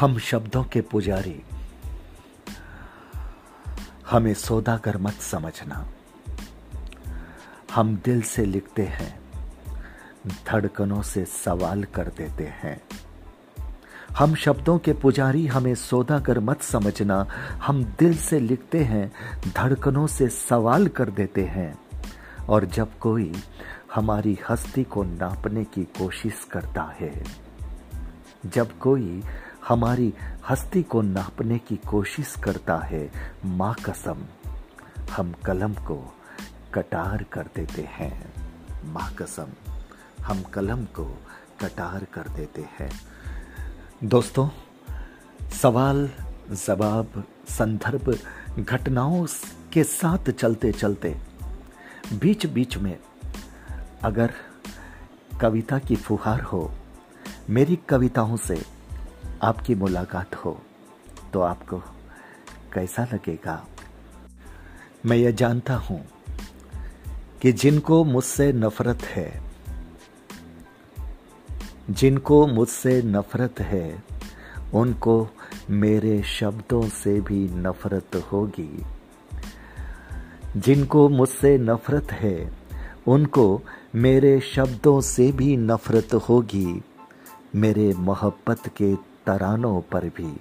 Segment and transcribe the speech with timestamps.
[0.00, 1.42] हम शब्दों के पुजारी।
[4.10, 5.88] हमें सौदागर मत समझना।
[7.74, 9.20] हम दिल से लिखते हैं,
[10.46, 12.82] धड़कनों से सवाल कर देते हैं।
[14.18, 19.12] हम शब्दों के पुजारी, हमें सौदा कर मत समझना। हम दिल से लिखते हैं,
[19.56, 21.78] धड़कनों से सवाल कर देते हैं।
[22.48, 23.32] और जब कोई
[23.94, 27.44] हमारी हस्ती को नापने की कोशिश करता है,
[28.46, 29.22] जब कोई
[29.68, 30.14] हमारी
[30.50, 33.12] हस्ती को नापने की कोशिश करता है
[33.44, 34.24] माँ कसम।
[35.12, 36.16] हम कलम को
[36.74, 38.34] कटार कर देते हैं।
[38.84, 39.46] माँ कसम,
[40.24, 41.04] हम कलम को
[41.60, 42.90] कटार कर देते हैं।
[44.04, 44.48] दोस्तों,
[45.50, 46.10] सवाल,
[46.66, 48.18] जवाब, संदर्भ,
[48.60, 49.26] घटनाओं
[49.72, 51.16] के साथ चलते चलते
[52.12, 52.98] बीच बीच में
[54.02, 54.32] अगर
[55.40, 56.74] कविता की फुहार हो,
[57.50, 58.73] मेरी कविताओं से
[59.44, 60.62] आपकी मुलाकात हो
[61.32, 61.78] तो आपको
[62.72, 63.66] कैसा लगेगा?
[65.06, 66.04] मैं यह जानता हूँ
[67.42, 69.42] कि जिनको मुझसे नफरत है,
[71.90, 74.02] जिनको मुझसे नफरत है,
[74.74, 75.28] उनको
[75.70, 78.82] मेरे शब्दों से भी नफरत होगी।
[80.56, 82.52] जिनको मुझसे नफरत है,
[83.06, 83.62] उनको
[83.94, 86.82] मेरे शब्दों से भी नफरत होगी।
[87.54, 90.40] मेरे मोहब्बत के तरानों पर भी।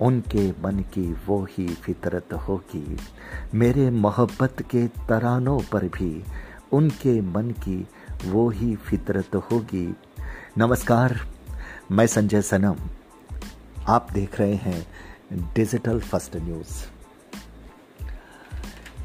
[0.00, 2.98] उनके मन की वो ही फितरत होगी।
[3.54, 6.24] मेरे मोहब्बत के तरानों पर भी
[6.72, 7.88] उनके मन की
[8.24, 9.96] वो ही फितरत होगी।
[10.58, 11.20] नमस्कार,
[11.90, 12.76] मैं संजय सनम।
[13.88, 14.86] आप देख रहे हैं
[15.32, 16.86] डिजिटल फ़र्स्ट न्यूज़।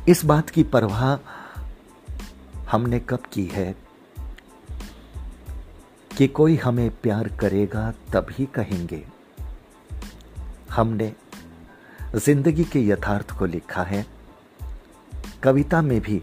[0.09, 1.17] इस बात की परवाह
[2.71, 3.89] हमने कब की है?
[6.20, 9.08] कि कोई हमें प्यार करेगा तभी कहेंगे।
[10.71, 11.14] हमने
[12.16, 14.05] ज़िंदगी के यथार्थ को लिखा है।
[15.43, 16.21] कविता में भी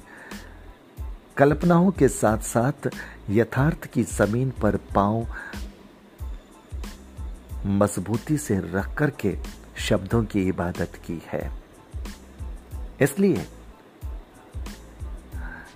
[1.37, 2.89] कल्पनाओं के साथ साथ
[3.31, 5.27] यथार्थ की ज़मीन पर पाँव
[7.67, 9.37] मजबूती से रख कर के
[9.79, 11.53] शब्दों की इबादत की है।
[13.01, 13.47] इसलिए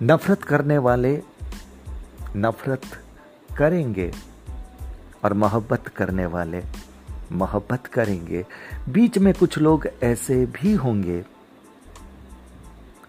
[0.03, 1.21] नफरत करने वाले
[2.35, 2.81] नफरत
[3.61, 4.11] करेंगे
[5.23, 6.63] और मोहब्बत करने वाले
[7.31, 8.45] मोहब्बत करेंगे।
[8.89, 11.23] बीच में कुछ लोग ऐसे भी होंगे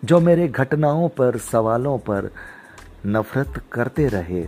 [0.05, 2.31] जो मेरे घटनाओं पर, सवालों पर
[3.07, 4.47] नफरत करते रहे,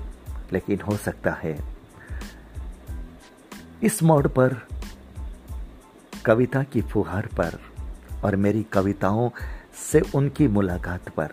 [0.53, 1.57] लेकिन हो सकता है
[3.83, 4.57] इस मोड़ पर,
[6.25, 7.59] कविता की फुहार पर
[8.25, 9.31] और मेरी कविताओं
[9.93, 11.33] से उनकी मुलाकात पर।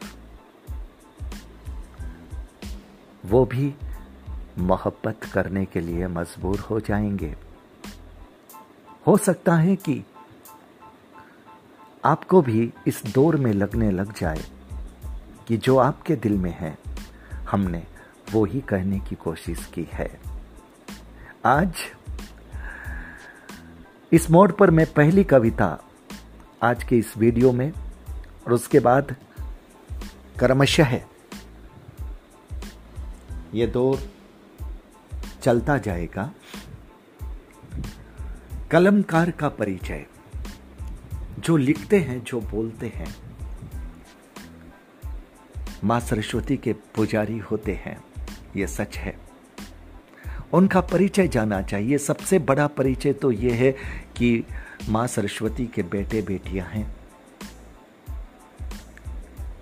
[3.26, 3.74] वो भी
[4.58, 7.36] मोहब्बत करने के लिए मजबूर हो जाएँगे।
[9.08, 10.06] हो सकता है कि
[12.06, 14.44] आपको भी इस दौर में लगने लग जाए
[15.48, 16.78] कि जो आपके दिल में है,
[17.52, 17.84] हमने
[18.32, 20.20] वो ही कहने की कोशिश की है।
[21.46, 21.74] आज
[24.12, 25.80] इस मोड पर मैं पहली कविता
[26.64, 27.72] आज के इस वीडियो में
[28.46, 29.16] और उसके बाद
[30.40, 31.02] क्रमशः।
[33.54, 34.21] ये दौर
[35.42, 36.34] चलता जाएगा।
[38.72, 40.06] कलमकार का परिचय।
[41.40, 43.16] जो लिखते हैं, जो बोलते हैं।
[45.84, 48.04] माँ सरस्वती के पुजारी होते हैं
[48.56, 49.20] यह सच है।
[50.54, 53.72] उनका परिचय जाना चाहिए। सबसे बड़ा परिचय तो यह है
[54.18, 54.44] कि
[54.90, 56.96] माँ सरस्वती के बेटे बेटियाँ हैं।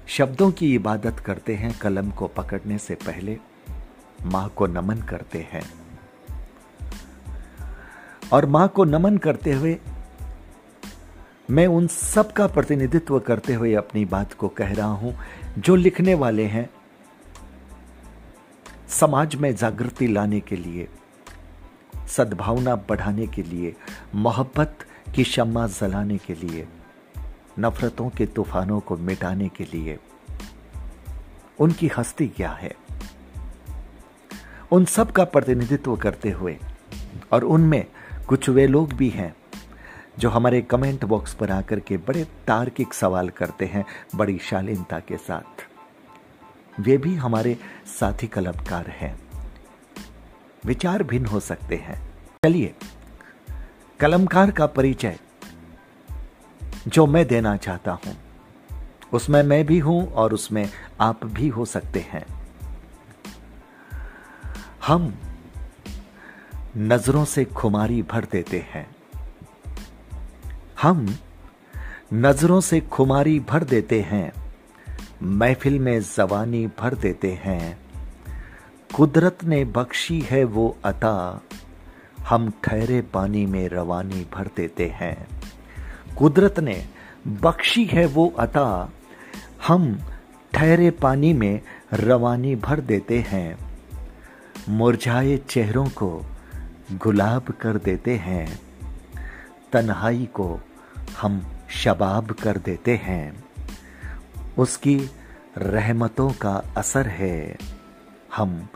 [0.08, 3.38] शब्दों की इबादत करते हैं कलम को पकड़ने से पहले।
[4.26, 5.64] माँ को नमन करते हैं।
[8.34, 9.80] और माँ को नमन करते हुए
[11.50, 15.18] मैं उन सब का प्रतिनिधित्व करते हुए अपनी बात को कह रहा हूँ,
[15.58, 16.70] जो लिखने वाले हैं
[18.88, 20.88] समाज में जागृति लाने के लिए,
[22.08, 23.76] सद्भावना बढ़ाने के लिए,
[24.16, 24.78] मोहब्बत
[25.16, 26.68] की शम्मा जलाने के लिए,
[27.60, 30.00] नफरतों के तूफानों को मिटाने के लिए,
[31.60, 32.89] उनकी हस्ती क्या है?
[34.72, 36.58] उन सब का प्रतिनिधित्व करते हुए।
[37.34, 37.86] और उनमें
[38.28, 39.36] कुछ वे लोग भी हैं,
[40.20, 43.86] जो हमारे कमेंट बॉक्स पर आकर के बड़े तार्किक सवाल करते हैं,
[44.16, 45.68] बड़ी शालीनता के साथ।
[46.80, 47.58] वे भी हमारे
[48.00, 49.20] साथी कलमकार हैं।
[50.66, 52.14] विचार भिन्न हो सकते हैं।
[52.46, 52.76] चलिए,
[54.00, 55.20] कलमकार का परिचय,
[56.88, 58.18] जो मैं देना चाहता हूँ।
[59.14, 60.70] उसमें मैं भी हूँ और उसमें
[61.02, 62.39] आप भी हो सकते हैं।
[64.90, 65.16] हम
[66.78, 68.96] नज़रों से खुमारी भर देते हैं।
[70.82, 71.16] हम
[72.14, 74.32] नज़रों से खुमारी भर देते हैं।
[75.24, 77.80] महफिल में जवानी भर देते हैं।
[78.96, 81.42] कुदरत ने बख्शी है वो अता।
[82.30, 85.28] हम ठहरे पानी में रवानी भर देते हैं।
[86.18, 86.88] कुदरत ने
[87.28, 88.90] बख्शी है वो अता।
[89.68, 90.00] हम
[90.54, 91.62] ठहरे पानी में
[91.94, 93.69] रवानी भर देते हैं।
[94.70, 96.26] मुरझाए चेहरों को
[96.92, 98.60] गुलाब कर देते हैं।
[99.74, 100.60] तन्हाई को
[101.22, 103.44] हम शबाब कर देते हैं।
[104.58, 105.10] उसकी
[105.58, 107.58] रहमतों का असर है।
[108.36, 108.68] हम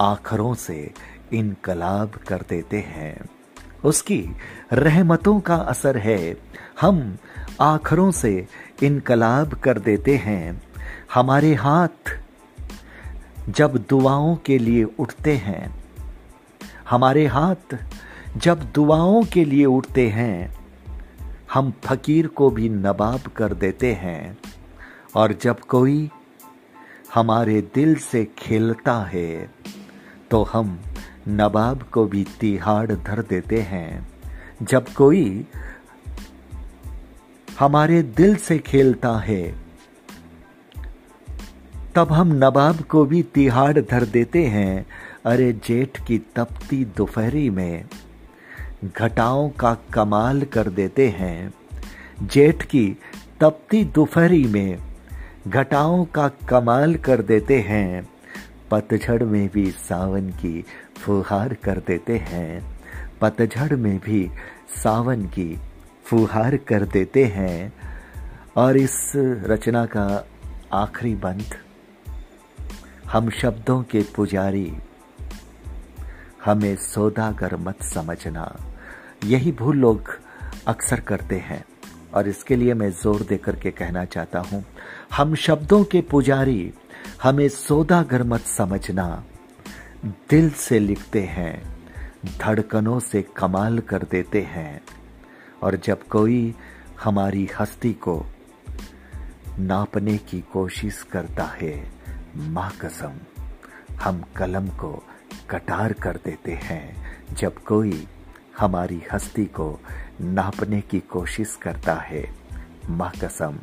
[0.00, 0.92] आखरों से
[1.32, 3.24] इनकलाब कर देते हैं।
[3.84, 4.28] उसकी
[4.72, 6.36] रहमतों का असर है।
[6.80, 7.18] हम
[7.60, 8.46] आखरों से
[8.82, 10.62] इनकलाब कर देते हैं।
[11.14, 12.23] हमारे हाथ
[13.48, 15.84] जब दुआओं के लिए उठते हैं।
[16.90, 17.78] हमारे हाथ
[18.36, 20.54] जब दुआओं के लिए उठते हैं,
[21.52, 24.38] हम फकीर को भी नवाब कर देते हैं।
[25.16, 26.10] और जब कोई
[27.14, 29.50] हमारे दिल से खेलता है
[30.30, 30.80] तो हम
[31.28, 34.08] नवाब को भी तिहाड़ धर देते हैं।
[34.62, 35.46] जब कोई
[37.58, 39.63] हमारे दिल से खेलता है
[41.94, 44.86] तब हम नवाब को भी तिहाड़ धर देते हैं।
[45.26, 47.84] अरे जेठ की तपती दोपहरी में।
[48.84, 51.54] घटाओं का कमाल कर देते हैं।
[52.22, 52.96] जेठ की
[53.40, 54.78] तपती दोपहरी में।
[55.48, 58.08] घटाओं का कमाल कर देते हैं।
[58.70, 60.64] पतझड़ में भी सावन की
[60.98, 62.80] फुहार कर देते हैं।
[63.20, 64.30] पतझड़ में भी
[64.76, 65.58] सावन की
[66.04, 67.72] फुहार कर देते हैं।
[68.56, 69.12] और इस
[69.44, 70.26] रचना का
[70.72, 71.44] आखिरी बंद
[73.14, 74.76] हम शब्दों के पुजारी।
[76.44, 78.56] हमें सौदागर मत समझना।
[79.24, 80.20] यही भूल लोग
[80.66, 81.64] अक्सर करते हैं।
[82.14, 84.64] और इसके लिए मैं ज़ोर देकर के कहना चाहता हूँ,
[85.12, 86.72] हम शब्दों के पुजारी,
[87.22, 89.24] हमें सौदागर मत समझना।
[90.30, 91.76] दिल से लिखते हैं,
[92.38, 94.82] धड़कनों से कमाल कर देते हैं।
[95.62, 96.54] और जब कोई
[97.04, 98.26] हमारी हस्ती को
[99.58, 102.04] नापने की कोशिश करता है
[102.36, 103.12] माँ कसम
[104.02, 105.02] हम कलम को
[105.50, 108.08] कटार कर देते हैं, जब कोई
[108.58, 109.80] हमारी हस्ती को
[110.20, 112.34] नापने की कोशिश करता है।
[112.90, 113.58] माँ कसम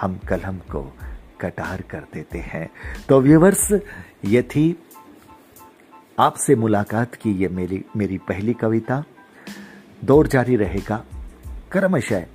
[0.00, 0.96] हम कलम को
[1.40, 2.70] कटार कर देते हैं।
[3.08, 3.72] तो व्यूवर्स,
[4.24, 4.82] ये थी
[6.18, 9.04] आपसे मुलाकात की ये मेरी मेरी पहली कविता।
[10.04, 11.04] दौर जारी रहेगा।
[11.72, 12.26] क्रमशः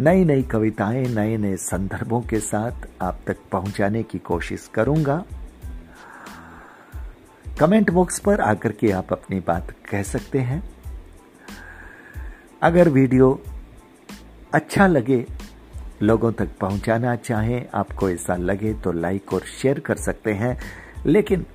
[0.00, 5.24] नई नई कविताएँ नए नए संदर्भों के साथ आप तक पहुँचाने की कोशिश करूँगा।
[7.60, 10.70] कमेंट बॉक्स पर आकर के आप अपनी बात कह सकते हैं।
[12.62, 13.42] अगर वीडियो
[14.54, 15.26] अच्छा लगे,
[16.02, 20.60] लोगों तक पहुंचाना चाहें, आपको ऐसा लगे तो लाइक और शेयर कर सकते हैं।
[21.06, 21.46] लेकिन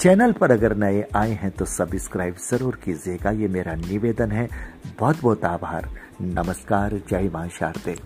[0.00, 4.48] चैनल पर अगर नए आए हैं तो सब्सक्राइब ज़रूर कीजिएगा। ये मेरा निवेदन है।
[5.00, 5.88] बहुत बहुत आभार।
[6.20, 7.96] नमस्कार। जय माँ शारदे।